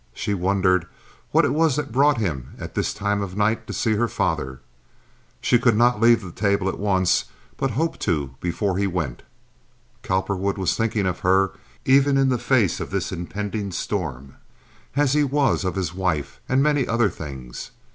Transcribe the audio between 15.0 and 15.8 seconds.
he was of